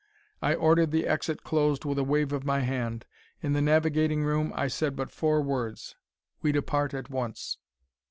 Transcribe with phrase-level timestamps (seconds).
[0.41, 3.05] I ordered the exit closed with a wave of my hand;
[3.43, 5.95] in the navigating room I said but four words:
[6.41, 7.59] "We depart at once."